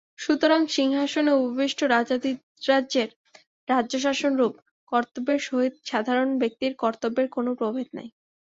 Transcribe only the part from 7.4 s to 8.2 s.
প্রভেদ নাই।